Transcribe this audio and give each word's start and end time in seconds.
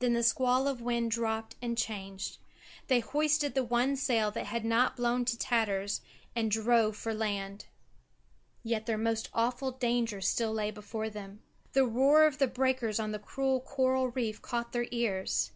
Then 0.00 0.12
the 0.12 0.22
squall 0.22 0.68
of 0.68 0.82
wind 0.82 1.10
dropped 1.10 1.56
and 1.62 1.78
changed. 1.78 2.36
They 2.88 3.00
hoisted 3.00 3.54
the 3.54 3.64
one 3.64 3.96
sail 3.96 4.30
that 4.32 4.44
had 4.44 4.62
not 4.62 4.94
blown 4.94 5.24
to 5.24 5.38
tatters, 5.38 6.02
and 6.36 6.50
drove 6.50 6.96
for 6.98 7.14
land. 7.14 7.64
Yet 8.62 8.84
their 8.84 8.98
most 8.98 9.30
awful 9.32 9.70
danger 9.70 10.20
still 10.20 10.52
lay 10.52 10.70
before 10.70 11.08
them. 11.08 11.40
The 11.72 11.86
roar 11.86 12.24
of 12.26 12.36
the 12.36 12.46
breakers 12.46 13.00
on 13.00 13.12
the 13.12 13.18
cruel 13.18 13.58
coral 13.58 14.08
reef 14.10 14.42
caught 14.42 14.72
their 14.72 14.86
ears. 14.90 15.52